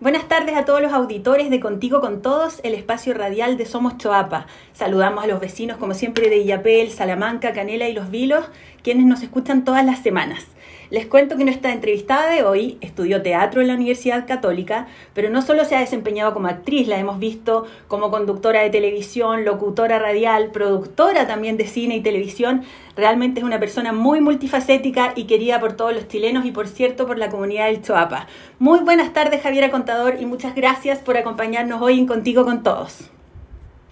[0.00, 3.98] Buenas tardes a todos los auditores de Contigo con Todos, el espacio radial de Somos
[3.98, 4.46] Choapa.
[4.72, 8.46] Saludamos a los vecinos, como siempre, de Illapel, Salamanca, Canela y Los Vilos,
[8.82, 10.46] quienes nos escuchan todas las semanas.
[10.90, 15.40] Les cuento que nuestra entrevistada de hoy estudió teatro en la Universidad Católica, pero no
[15.40, 20.50] solo se ha desempeñado como actriz, la hemos visto como conductora de televisión, locutora radial,
[20.50, 22.64] productora también de cine y televisión.
[22.96, 27.06] Realmente es una persona muy multifacética y querida por todos los chilenos y por cierto
[27.06, 28.26] por la comunidad del Choapa.
[28.58, 33.10] Muy buenas tardes Javiera Contador y muchas gracias por acompañarnos hoy en Contigo con Todos.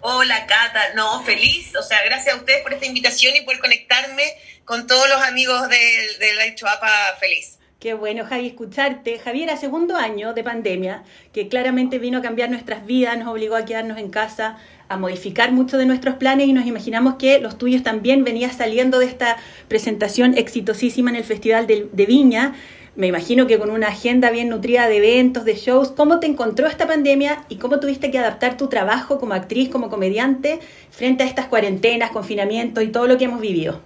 [0.01, 4.23] Hola Cata, no, feliz, o sea, gracias a ustedes por esta invitación y por conectarme
[4.68, 7.56] con todos los amigos de, la Choapa Feliz.
[7.80, 9.18] Qué bueno, Javi, escucharte.
[9.18, 13.56] Javier, a segundo año de pandemia, que claramente vino a cambiar nuestras vidas, nos obligó
[13.56, 14.58] a quedarnos en casa,
[14.91, 18.98] a modificar muchos de nuestros planes y nos imaginamos que los tuyos también venías saliendo
[18.98, 22.55] de esta presentación exitosísima en el Festival de, de Viña
[22.94, 26.66] me imagino que con una agenda bien nutrida de eventos, de shows, ¿cómo te encontró
[26.66, 30.58] esta pandemia y cómo tuviste que adaptar tu trabajo como actriz, como comediante,
[30.91, 33.80] frente a estas cuarentenas, confinamientos y todo lo que hemos vivido?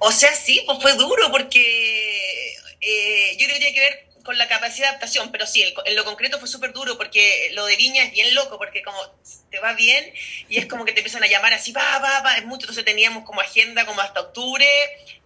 [0.00, 4.38] O sea, sí, pues fue duro porque eh, yo creo que tiene que ver con
[4.38, 7.76] la capacidad de adaptación, pero sí, en lo concreto fue súper duro porque lo de
[7.76, 8.98] Viña es bien loco, porque como
[9.50, 10.12] te va bien
[10.48, 12.84] y es como que te empiezan a llamar así, va, va, va, es mucho, entonces
[12.84, 14.66] teníamos como agenda como hasta octubre,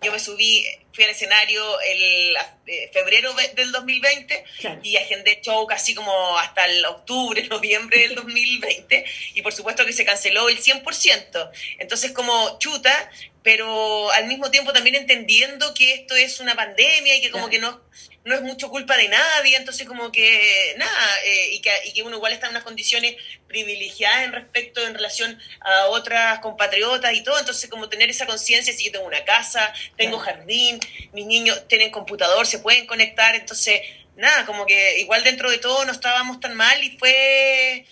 [0.03, 2.37] yo me subí, fui al escenario el
[2.67, 4.45] eh, febrero del 2020
[4.83, 9.93] y agendé show casi como hasta el octubre, noviembre del 2020 y por supuesto que
[9.93, 13.11] se canceló el 100%, entonces como chuta,
[13.45, 17.61] pero al mismo tiempo también entendiendo que esto es una pandemia y que como que
[17.61, 17.81] no
[18.25, 22.03] no es mucho culpa de nadie, entonces como que nada, eh, y, que, y, que,
[22.03, 27.23] uno igual está en unas condiciones privilegiadas en respecto, en relación a otras compatriotas y
[27.23, 30.81] todo, entonces como tener esa conciencia, si yo tengo una casa, tengo jardín,
[31.13, 33.83] mis niños tienen computador, se pueden conectar, entonces
[34.17, 37.85] nada, como que igual dentro de todo no estábamos tan mal y fue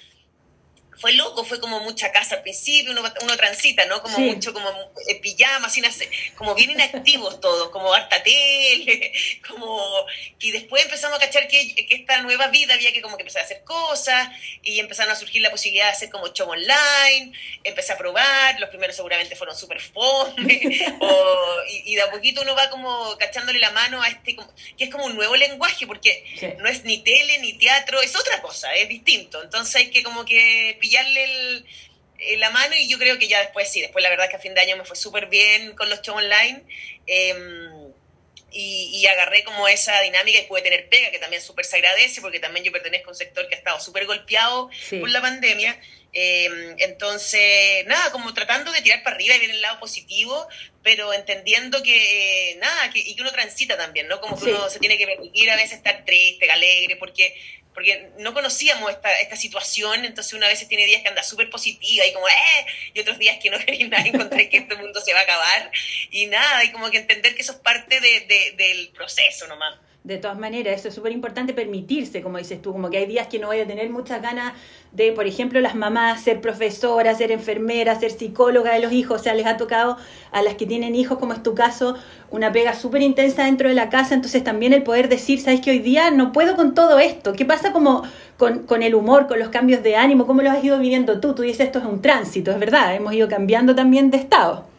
[0.98, 4.02] fue loco, fue como mucha casa al principio, uno, uno transita, ¿no?
[4.02, 4.68] Como mucho, como
[5.08, 9.12] eh, pijama, sin hacer, como bien inactivos todos, como harta tele,
[9.48, 10.06] como...
[10.38, 13.42] Y después empezamos a cachar que, que, esta nueva vida había que como que empezar
[13.42, 14.28] a hacer cosas
[14.62, 17.32] y empezaron a surgir la posibilidad de hacer como show online,
[17.64, 20.60] empecé a probar, los primeros seguramente fueron súper fome,
[21.68, 24.36] y, de a poquito uno va como cachándole la mano a este,
[24.76, 28.42] que es como un nuevo lenguaje, porque no es ni tele ni teatro, es otra
[28.42, 31.64] cosa, es distinto, entonces hay que como que pillar pillarle
[32.38, 34.40] la mano y yo creo que ya después sí, después la verdad es que a
[34.40, 36.62] fin de año me fue súper bien con los shows online
[37.06, 37.92] em,
[38.54, 42.38] y, agarré como esa dinámica y pude tener pega, que también súper se agradece porque
[42.38, 44.68] también yo pertenezco a un sector que ha estado súper golpeado
[45.00, 45.80] por la pandemia.
[46.14, 50.46] Em, entonces, nada, como tratando de tirar para arriba y ver el lado positivo,
[50.82, 54.20] pero entendiendo que, nada, que, y que uno transita también, ¿no?
[54.20, 57.34] Como que uno se tiene que permitir a veces estar triste, alegre, porque
[57.74, 62.04] porque no conocíamos esta, esta situación, entonces una vez tiene días que anda súper positiva
[62.04, 65.12] y como, eh, y otros días que no queréis nada, encontrar que este mundo se
[65.12, 65.70] va a acabar,
[66.10, 69.78] y nada, y como que entender que eso es parte de, del proceso nomás.
[70.04, 73.28] De todas maneras, eso es súper importante permitirse, como dices tú, como que hay días
[73.28, 74.52] que no voy a tener muchas ganas
[74.90, 79.22] de, por ejemplo, las mamás ser profesoras, ser enfermeras, ser psicóloga de los hijos, o
[79.22, 79.96] sea, les ha tocado
[80.32, 81.94] a las que tienen hijos, como es tu caso,
[82.32, 85.70] una pega súper intensa dentro de la casa, entonces también el poder decir, sabes que
[85.70, 88.02] hoy día no puedo con todo esto, ¿qué pasa como
[88.38, 90.26] con, con el humor, con los cambios de ánimo?
[90.26, 91.32] ¿Cómo lo has ido viviendo tú?
[91.32, 94.71] Tú dices, esto es un tránsito, es verdad, hemos ido cambiando también de estado.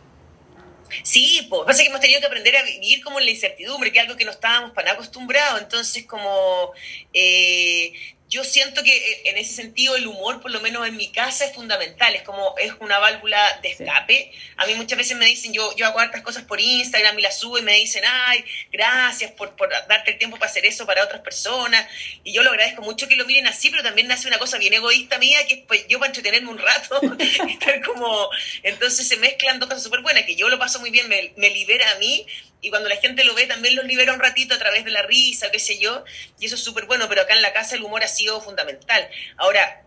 [1.02, 4.00] Sí, pues pasa que hemos tenido que aprender a vivir como en la incertidumbre, que
[4.00, 5.62] es algo que no estábamos para acostumbrados.
[5.62, 6.72] Entonces, como
[7.14, 7.94] eh,
[8.34, 11.46] yo siento que eh, en ese sentido el humor, por lo menos en mi casa,
[11.46, 14.32] es fundamental, es como es una válvula de escape.
[14.58, 17.38] A mí muchas veces me dicen, yo, yo hago hartas cosas por Instagram y las
[17.38, 21.04] subo y me dicen, ay, gracias por, por darte el tiempo para hacer eso para
[21.04, 21.86] otras personas.
[22.24, 24.74] Y yo lo agradezco mucho que lo miren así, pero también nace una cosa bien
[24.74, 27.02] egoísta mía, que es pues, yo para entretenerme un rato,
[27.50, 28.30] estar como...
[28.64, 31.52] Entonces se mezclan dos cosas súper buenas, que yo lo paso muy bien, me, me
[31.52, 32.26] libera a mí
[32.64, 35.04] y cuando la gente lo ve también los libera un ratito a través de la
[35.04, 36.04] risa, qué sé yo,
[36.40, 39.08] y eso es súper bueno, pero acá en la casa el humor ha sido fundamental.
[39.38, 39.86] Ahora,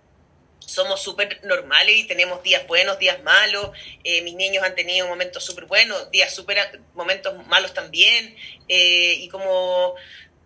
[0.60, 3.70] somos súper normales y tenemos días buenos, días malos,
[4.04, 8.36] eh, mis niños han tenido momentos súper buenos, días súper, momentos malos también,
[8.68, 9.94] eh, y como,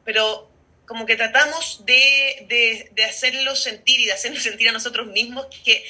[0.05, 0.49] pero
[0.87, 5.47] como que tratamos de, de, de hacerlo sentir y de hacernos sentir a nosotros mismos
[5.65, 5.85] que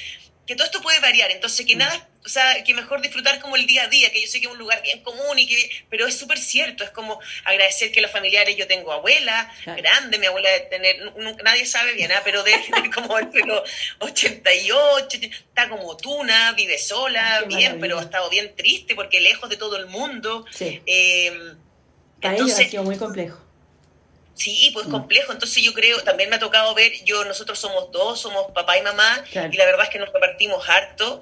[0.51, 1.79] que todo esto puede variar, entonces que mm.
[1.79, 4.47] nada, o sea, que mejor disfrutar como el día a día, que yo sé que
[4.47, 8.01] es un lugar bien común y que, pero es súper cierto, es como agradecer que
[8.01, 11.13] los familiares, yo tengo abuela, grande, mi abuela de tener,
[11.43, 12.21] nadie sabe bien, ¿ah?
[12.23, 13.63] pero de tener como entre los
[14.01, 19.57] 88, está como tuna, vive sola, bien, pero ha estado bien triste porque lejos de
[19.57, 20.45] todo el mundo.
[20.51, 20.83] Sí.
[20.85, 21.55] Eh,
[22.21, 23.51] entonces, ha sido muy complejo
[24.41, 25.33] Sí, pues complejo.
[25.33, 28.83] Entonces yo creo, también me ha tocado ver, yo, nosotros somos dos, somos papá y
[28.83, 31.21] mamá, y la verdad es que nos repartimos harto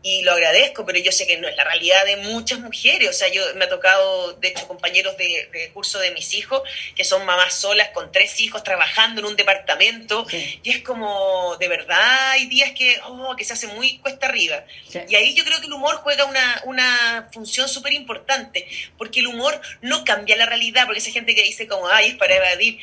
[0.00, 3.10] y lo agradezco, pero yo sé que no es la realidad de muchas mujeres.
[3.10, 6.62] O sea, yo me ha tocado, de hecho, compañeros de, curso de mis hijos
[6.94, 10.26] que son mamás solas con tres hijos trabajando en un departamento
[10.62, 14.64] y es como, de verdad, hay días que, oh, que se hace muy cuesta arriba.
[15.08, 18.66] Y ahí yo creo que el humor juega una, una función súper importante,
[18.96, 22.14] porque el humor no cambia la realidad, porque esa gente que dice como, ay, es
[22.14, 22.78] para evadir.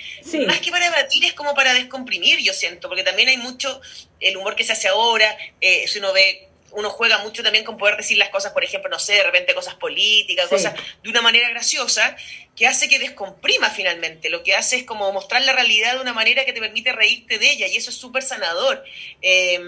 [0.45, 3.81] Más que para evadir es como para descomprimir, yo siento, porque también hay mucho
[4.19, 7.77] el humor que se hace ahora, eh, si uno ve uno juega mucho también con
[7.77, 11.21] poder decir las cosas, por ejemplo, no sé, de repente cosas políticas, cosas de una
[11.21, 12.15] manera graciosa,
[12.55, 14.29] que hace que descomprima finalmente.
[14.29, 17.39] Lo que hace es como mostrar la realidad de una manera que te permite reírte
[17.39, 18.83] de ella, y eso es súper sanador.
[19.21, 19.59] Eh,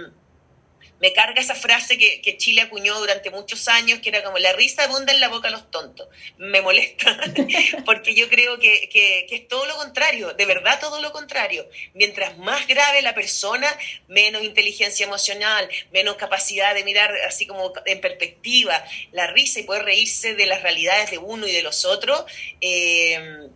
[1.00, 4.84] me carga esa frase que, Chile acuñó durante muchos años, que era como la risa
[4.84, 6.08] abunda en la boca a los tontos.
[6.38, 7.18] Me molesta,
[7.86, 11.68] porque yo creo que, es todo lo contrario, de verdad todo lo contrario.
[11.94, 13.68] Mientras más grave la persona,
[14.08, 19.84] menos inteligencia emocional, menos capacidad de mirar así como en perspectiva la risa y poder
[19.84, 22.26] reírse de las realidades de uno y de los otros.
[22.62, 23.50] Eh,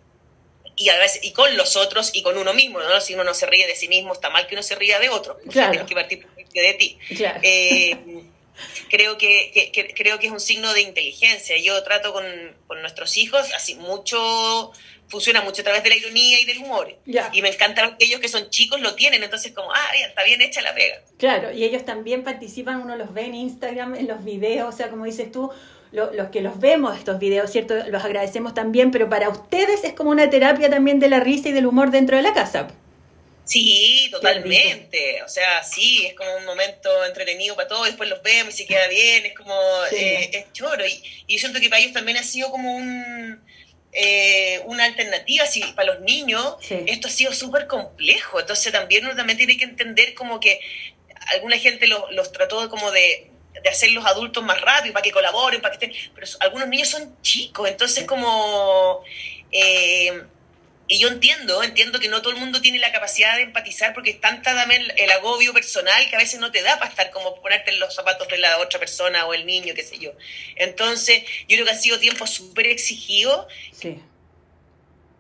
[0.76, 3.02] y a veces y con los otros y con uno mismo, ¿no?
[3.02, 5.10] Si uno no se ríe de sí mismo, está mal que uno se ría de
[5.10, 5.38] otro.
[5.50, 6.98] Tienes que partir de ti.
[7.10, 7.98] Eh,
[8.90, 11.58] creo que, creo que es un signo de inteligencia.
[11.58, 12.26] Yo trato con,
[12.82, 14.72] nuestros hijos, así mucho,
[15.08, 16.96] funciona mucho a través de la ironía y del humor.
[17.34, 20.42] Y me encanta que ellos que son chicos lo tienen, entonces como, ah, está bien
[20.42, 21.02] hecha la pega.
[21.18, 24.90] Claro, y ellos también participan, uno los ve en Instagram, en los videos, o sea,
[24.90, 25.52] como dices tú,
[25.92, 27.76] los que los vemos estos videos, ¿cierto?
[27.88, 31.52] Los agradecemos también, pero para ustedes es como una terapia también de la risa y
[31.52, 32.70] del humor dentro de la casa.
[33.44, 35.22] Sí, totalmente.
[35.24, 38.66] O sea, sí, es como un momento entretenido para todos, después los vemos y se
[38.66, 39.54] queda bien, es como,
[39.92, 40.86] eh, es choro.
[40.86, 43.42] Y, y, yo siento que para ellos también ha sido como un,
[43.92, 45.46] eh, una alternativa.
[45.46, 49.66] Si para los niños esto ha sido súper complejo, entonces también uno también tiene que
[49.66, 50.62] entender como que
[51.34, 55.62] alguna gente los trató como de, de hacer los adultos más rápido, para que colaboren,
[55.62, 56.12] para que estén...
[56.14, 59.04] Pero algunos niños son chicos, entonces como...
[59.52, 60.24] Eh,
[60.92, 64.10] y yo entiendo, entiendo que no todo el mundo tiene la capacidad de empatizar porque
[64.10, 67.42] es tanta también el agobio personal que a veces no te da para estar como
[67.42, 70.12] ponerte en los zapatos de la otra persona o el niño, qué sé yo.
[70.58, 73.48] Entonces, yo creo que han sido tiempos súper exigidos.
[73.72, 74.00] Sí.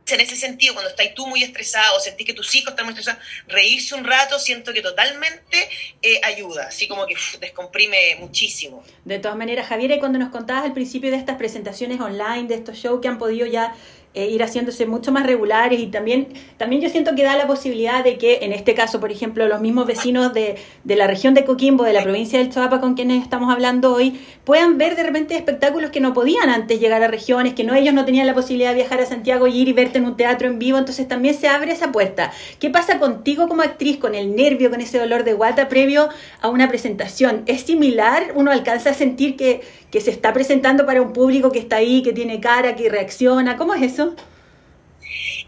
[0.07, 3.23] En ese sentido, cuando estás tú muy estresado, sentís que tus hijos están muy estresados,
[3.47, 5.69] reírse un rato siento que totalmente
[6.01, 8.83] eh, ayuda, así como que descomprime muchísimo.
[9.05, 12.55] De todas maneras, Javier, y cuando nos contabas al principio de estas presentaciones online, de
[12.55, 13.73] estos shows que han podido ya
[14.13, 16.27] eh, ir haciéndose mucho más regulares y también,
[16.57, 19.61] también yo siento que da la posibilidad de que en este caso, por ejemplo, los
[19.61, 23.23] mismos vecinos de, de la región de Coquimbo, de la provincia del Choapa con quienes
[23.23, 27.53] estamos hablando hoy, puedan ver de repente espectáculos que no podían antes llegar a regiones,
[27.53, 29.99] que no ellos no tenían la posibilidad de viajar a Santiago y ir y verte
[29.99, 32.31] en un teatro en vivo, entonces también se abre esa puerta.
[32.59, 36.09] ¿Qué pasa contigo como actriz, con el nervio, con ese dolor de guata previo
[36.41, 37.43] a una presentación?
[37.45, 38.33] ¿Es similar?
[38.35, 42.03] ¿Uno alcanza a sentir que, que se está presentando para un público que está ahí,
[42.03, 43.55] que tiene cara, que reacciona?
[43.55, 44.00] ¿Cómo es eso?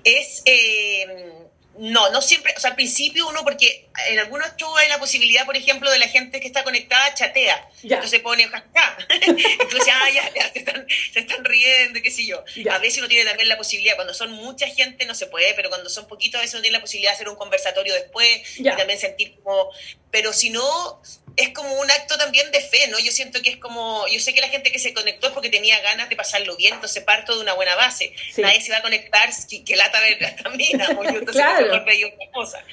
[0.03, 1.33] Es, eh,
[1.77, 5.45] no, no siempre, o sea, al principio uno, porque en algunos shows hay la posibilidad,
[5.45, 10.33] por ejemplo, de la gente que está conectada chatea, entonces pone jajaja, entonces ah, ya,
[10.35, 12.43] ya se, están, se están riendo, qué sé yo.
[12.69, 15.69] A veces uno tiene también la posibilidad, cuando son mucha gente no se puede, pero
[15.69, 18.63] cuando son poquitos a veces uno tiene la posibilidad de hacer un conversatorio después y
[18.63, 19.71] también sentir como,
[20.11, 21.01] pero si no,
[21.35, 22.99] es como un acto también de fe, ¿no?
[22.99, 25.49] Yo siento que es como, yo sé que la gente que se conectó es porque
[25.49, 28.13] tenía ganas de pasarlo bien, entonces parto de una buena base.
[28.37, 29.29] Nadie se va a conectar
[29.65, 31.65] que lata ver esta mina, o yo entonces claro.
[31.65, 32.63] mejor otra cosa.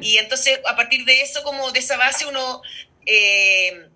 [0.00, 2.62] Y entonces a partir de eso, como de esa base uno...
[3.06, 3.88] Eh,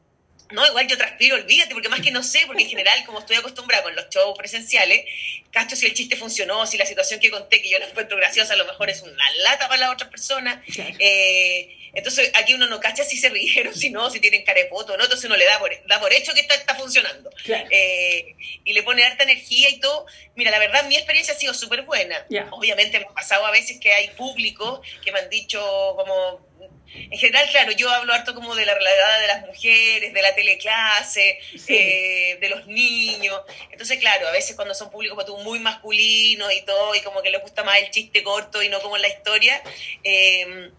[0.51, 3.37] no, igual yo transpiro, olvídate, porque más que no sé, porque en general, como estoy
[3.37, 5.05] acostumbrada con los shows presenciales,
[5.51, 8.55] cacho si el chiste funcionó, si la situación que conté, que yo la encuentro graciosa,
[8.55, 10.63] a lo mejor es una lata para la otra persona.
[10.99, 15.05] Eh, entonces aquí uno no cacha si se rieron, si no, si tienen carepoto, ¿no?
[15.05, 17.31] Entonces uno le da por, da por hecho que está, está funcionando.
[17.47, 20.07] Eh, y le pone harta energía y todo.
[20.35, 22.27] Mira, la verdad, mi experiencia ha sido súper buena.
[22.51, 25.61] Obviamente me ha pasado a veces que hay públicos que me han dicho
[25.97, 26.49] como
[26.95, 30.35] en general, claro, yo hablo harto como de la realidad de las mujeres, de la
[30.35, 33.41] teleclase, eh, de los niños.
[33.71, 37.31] Entonces, claro, a veces cuando son públicos pues, muy masculinos y todo, y como que
[37.31, 39.63] les gusta más el chiste corto y no como la historia,
[40.03, 40.71] eh,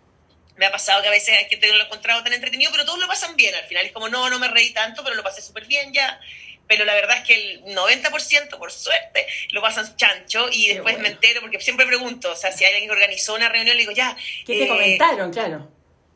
[0.60, 2.70] me ha pasado que a veces hay gente que no lo ha encontrado tan entretenido,
[2.72, 3.86] pero todos lo pasan bien al final.
[3.86, 6.20] Es como, no, no me reí tanto, pero lo pasé súper bien ya.
[6.68, 11.08] Pero la verdad es que el 90%, por suerte, lo pasan chancho y después me
[11.08, 13.94] entero, porque siempre pregunto, o sea, si hay alguien que organizó una reunión, le digo,
[13.94, 14.18] ya.
[14.46, 15.32] ¿Qué te eh, comentaron?
[15.32, 15.72] Claro.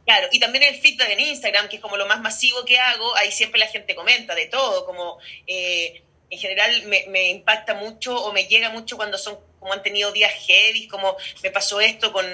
[0.05, 3.15] Claro, y también el feedback en Instagram, que es como lo más masivo que hago,
[3.15, 5.19] ahí siempre la gente comenta de todo, como...
[5.47, 9.83] Eh, en general me, me, impacta mucho o me llega mucho cuando son como han
[9.83, 12.25] tenido días heavy, como me pasó esto con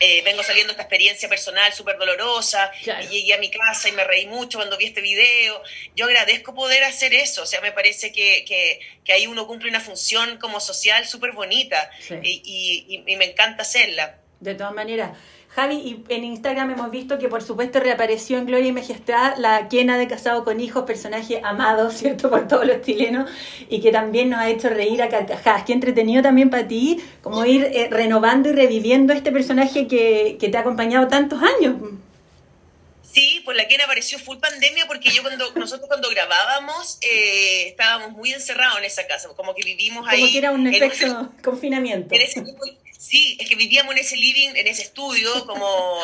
[0.00, 2.70] eh, vengo saliendo esta experiencia personal súper dolorosa
[3.02, 5.62] y llegué a mi casa y me reí mucho cuando vi este video.
[5.94, 9.68] Yo agradezco poder hacer eso, o sea, me parece que, que, que ahí uno cumple
[9.68, 11.90] una función como social súper bonita
[12.22, 14.18] y, y, y me encanta hacerla.
[14.40, 15.10] De todas maneras,
[15.54, 19.68] Javi, y en Instagram hemos visto que por supuesto reapareció en Gloria y Majestad la
[19.68, 23.30] quena de Casado con Hijos, personaje amado, ¿cierto?, por todos los chilenos
[23.68, 25.64] y que también nos ha hecho reír a carcajadas.
[25.64, 30.56] Qué entretenido también para ti, como ir eh, renovando y reviviendo este personaje que, te
[30.56, 31.76] ha acompañado tantos años.
[33.02, 38.12] Sí, pues la quena apareció full pandemia porque yo cuando nosotros cuando grabábamos eh, estábamos
[38.12, 40.20] muy encerrados en esa casa, como que vivimos ahí.
[40.20, 42.14] Como que era un efecto confinamiento.
[43.02, 45.98] Sí, es que vivíamos en ese living, en ese estudio, como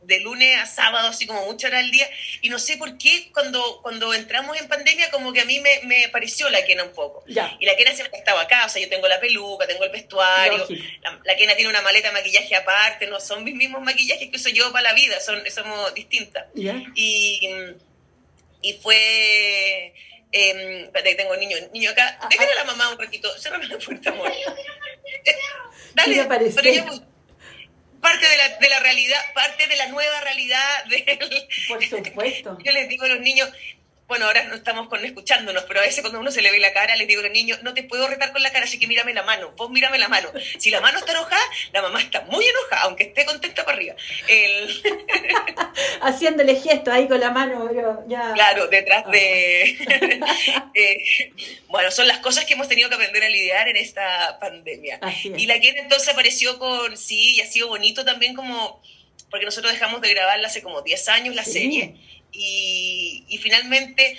[0.00, 2.08] de lunes a sábado, así como muchas horas al día,
[2.40, 5.80] y no sé por qué cuando, cuando entramos en pandemia, como que a mí me,
[5.82, 7.22] me pareció la quena un poco.
[7.28, 7.54] Ya.
[7.60, 10.66] Y la quena siempre estaba acá, o sea, yo tengo la peluca, tengo el vestuario,
[11.02, 14.36] la, la, quena tiene una maleta de maquillaje aparte, no son mis mismos maquillajes que
[14.36, 16.46] uso yo para la vida, son, somos distintas.
[16.94, 17.46] Y,
[18.62, 19.92] y fue...
[20.32, 22.18] Eh, espérate, tengo un niño, niño acá.
[22.20, 22.58] Ah, Déjale a ah.
[22.58, 23.30] la mamá un ratito.
[23.38, 24.30] Cérrame la puerta, amor.
[25.94, 26.84] Dale, pero yo,
[28.00, 31.18] parte de la, de la realidad, parte de la nueva realidad del...
[31.68, 32.58] Por supuesto.
[32.64, 33.50] Yo les digo a los niños,
[34.08, 36.72] bueno, ahora no estamos con escuchándonos, pero a veces cuando uno se le ve la
[36.72, 38.86] cara, les digo a los niños, no te puedo retar con la cara, así que
[38.86, 40.30] mírame la mano, vos mírame la mano.
[40.58, 41.42] Si la mano está enojada,
[41.74, 43.94] la mamá está muy enojada, aunque esté contenta para arriba.
[44.26, 44.82] El...
[46.00, 48.32] Haciéndole gestos ahí con la mano, pero ya...
[48.32, 49.76] Claro, detrás de...
[50.74, 51.32] eh,
[51.68, 55.00] bueno, son las cosas que hemos tenido que aprender a lidiar en esta pandemia.
[55.36, 58.80] Y la que entonces apareció con, sí, y ha sido bonito también como,
[59.30, 61.94] porque nosotros dejamos de grabarla hace como 10 años la serie
[62.32, 64.16] y, finalmente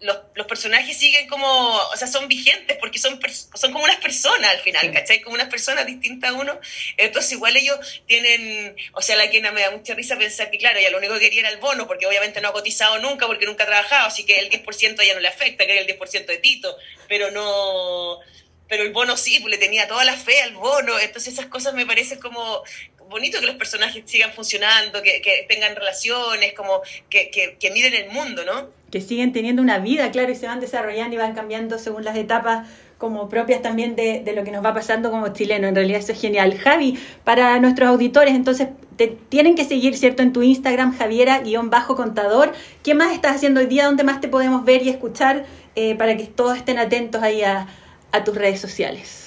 [0.00, 3.18] los, los, personajes siguen como, o sea, son vigentes porque son,
[3.54, 5.22] son como unas personas al final, ¿cachai?
[5.22, 6.60] Como unas personas distintas a uno.
[6.98, 10.78] Entonces igual ellos tienen, o sea, la quena me da mucha risa pensar que, claro,
[10.80, 13.46] ya lo único que quería era el bono, porque obviamente no ha cotizado nunca, porque
[13.46, 16.26] nunca ha trabajado, así que el 10% ya no le afecta, que era el 10%
[16.26, 16.76] de Tito,
[17.08, 18.20] pero no
[18.68, 21.74] pero el bono sí, pues le tenía toda la fe al bono, entonces esas cosas
[21.74, 22.64] me parecen como
[23.08, 27.94] bonito que los personajes sigan funcionando, que, que tengan relaciones, como que, que, que, miren
[27.94, 28.68] el mundo, ¿no?
[28.90, 32.16] Que siguen teniendo una vida, claro, y se van desarrollando y van cambiando según las
[32.16, 35.68] etapas como propias también de, de lo que nos va pasando como chileno.
[35.68, 36.56] En realidad eso es genial.
[36.56, 40.22] Javi, para nuestros auditores, entonces te tienen que seguir, ¿cierto?
[40.22, 42.52] En tu Instagram, Javiera-contador.
[42.82, 43.84] ¿Qué más estás haciendo hoy día?
[43.84, 45.44] ¿Dónde más te podemos ver y escuchar
[45.74, 47.66] eh, para que todos estén atentos ahí a,
[48.12, 49.25] a tus redes sociales?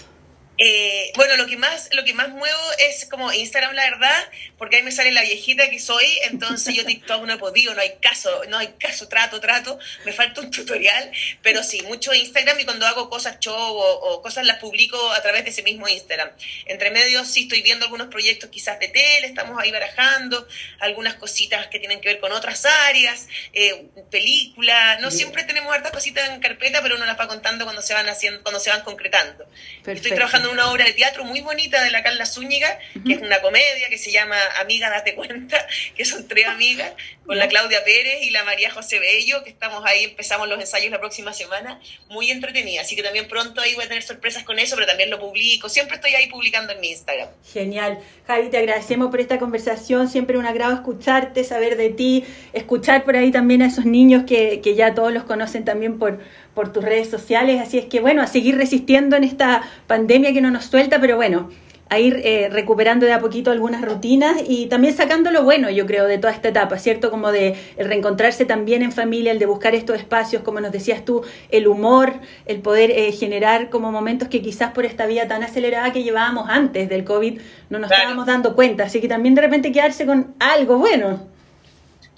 [0.62, 4.76] Eh, bueno, lo que más lo que más muevo es como Instagram, la verdad, porque
[4.76, 7.94] ahí me sale la viejita que soy, entonces yo TikTok no he podido, no hay
[8.02, 11.12] caso, no hay caso, trato, trato, me falta un tutorial,
[11.42, 15.46] pero sí, mucho Instagram y cuando hago cosas show o, cosas las publico a través
[15.46, 16.30] de ese mismo Instagram.
[16.66, 20.46] Entre medios sí estoy viendo algunos proyectos quizás de tele, estamos ahí barajando,
[20.80, 25.94] algunas cositas que tienen que ver con otras áreas, eh, películas, no siempre tenemos hartas
[25.94, 28.82] cositas en carpeta, pero uno las va contando cuando se van haciendo, cuando se van
[28.82, 29.48] concretando.
[29.86, 33.42] Estoy trabajando una obra de teatro muy bonita de la Carla Zúñiga, que es una
[33.42, 35.58] comedia que se llama Amiga, date cuenta,
[35.96, 36.94] que son tres amigas,
[37.26, 40.90] con la Claudia Pérez y la María José Bello, que estamos ahí, empezamos los ensayos
[40.92, 41.80] la próxima semana,
[42.10, 42.82] muy entretenida.
[42.82, 45.70] Así que también pronto ahí voy a tener sorpresas con eso, pero también lo publico.
[45.70, 47.30] Siempre estoy ahí publicando en mi Instagram.
[47.54, 48.00] Genial.
[48.26, 50.10] Javi, te agradecemos por esta conversación.
[50.10, 54.62] Siempre un agrado escucharte, saber de ti, escuchar por ahí también a esos niños que,
[54.62, 56.20] que ya todos los conocen también por
[56.60, 57.62] por tus redes sociales.
[57.62, 61.16] Así es que bueno, a seguir resistiendo en esta pandemia que no nos suelta, pero
[61.16, 61.48] bueno,
[61.88, 65.86] a ir eh, recuperando de a poquito algunas rutinas y también sacando lo bueno, yo
[65.86, 67.12] creo, de toda esta etapa, ¿cierto?
[67.12, 71.22] Como de reencontrarse también en familia, el de buscar estos espacios, como nos decías tú,
[71.50, 75.94] el humor, el poder eh, generar como momentos que quizás por esta vía tan acelerada
[75.94, 77.40] que llevábamos antes del COVID
[77.70, 78.84] no nos estábamos dando cuenta.
[78.84, 81.39] Así que también de repente quedarse con algo bueno.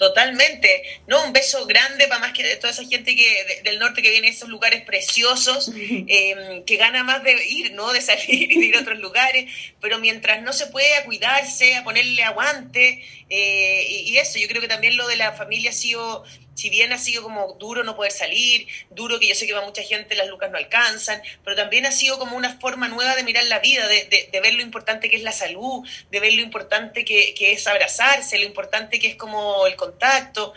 [0.01, 1.23] Totalmente, ¿no?
[1.25, 4.29] Un beso grande para más que de toda esa gente que del norte que viene
[4.29, 7.93] a esos lugares preciosos, em, que gana más de ir, ¿no?
[7.93, 9.45] De salir y de ir a otros lugares,
[9.79, 14.47] pero mientras no se puede a cuidarse, a ponerle aguante, eh, y, y, eso, yo
[14.47, 17.83] creo que también lo de la familia ha sido si bien ha sido como duro
[17.83, 21.21] no poder salir, duro que yo sé que va mucha gente, las lucas no alcanzan,
[21.43, 24.53] pero también ha sido como una forma nueva de mirar la vida, de, de, ver
[24.53, 28.45] lo importante que es la salud, de ver lo importante que, que, es abrazarse, lo
[28.45, 30.53] importante que es como el contacto.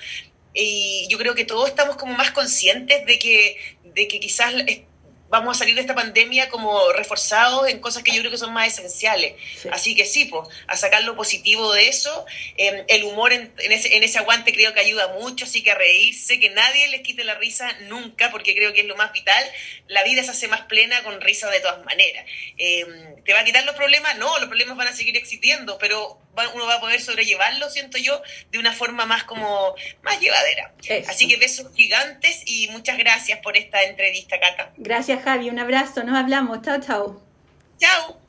[0.53, 4.55] Y yo creo que todos estamos como más conscientes de que, de que quizás
[5.35, 8.53] vamos a salir de esta pandemia como reforzados en cosas que yo creo que son
[8.53, 9.35] más esenciales.
[9.73, 12.25] Así que sí, pues, a sacar lo positivo de eso.
[12.57, 15.75] Em, el humor en, ese, en ese aguante creo que ayuda mucho, así que a
[15.75, 19.45] reírse, que nadie les quite la risa nunca, porque creo que es lo más vital.
[19.89, 22.25] La vida se hace más plena con risa de todas maneras.
[22.57, 24.17] Em, ¿Te va a quitar los problemas?
[24.19, 26.21] No, los problemas van a seguir existiendo, pero
[26.55, 30.73] uno va a poder sobrellevarlo, siento yo, de una forma más como más llevadera.
[31.09, 34.73] Así que besos gigantes y muchas gracias por esta entrevista, Cata.
[34.77, 35.51] Gracias, Javi.
[35.51, 36.05] Un abrazo.
[36.05, 36.63] Nos hablamos.
[36.63, 37.23] Chao, chao.
[37.79, 38.24] Chao.